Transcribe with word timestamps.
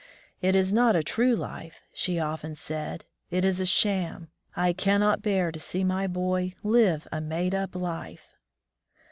^'It 0.41 0.55
is 0.55 0.73
not 0.73 0.95
a 0.95 1.03
true 1.03 1.35
life/' 1.35 1.81
she 1.93 2.17
often 2.17 2.55
said. 2.55 3.05
^' 3.05 3.05
It 3.29 3.45
is 3.45 3.59
a 3.61 3.67
sham. 3.67 4.29
I 4.55 4.73
cannot 4.73 5.21
bear 5.21 5.51
to 5.51 5.59
see 5.59 5.83
my 5.83 6.07
boy 6.07 6.55
live 6.63 7.07
a 7.11 7.21
made 7.21 7.53
up 7.53 7.75
life 7.75 8.27